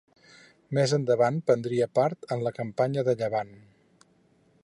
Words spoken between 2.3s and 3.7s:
en la campanya de Llevant.